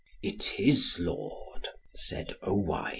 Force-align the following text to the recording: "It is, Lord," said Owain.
"It 0.23 0.59
is, 0.59 0.97
Lord," 0.97 1.69
said 1.95 2.33
Owain. 2.41 2.87